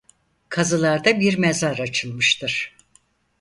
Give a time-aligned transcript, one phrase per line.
[0.49, 2.75] Kazılarda bir mezar açılmıştır.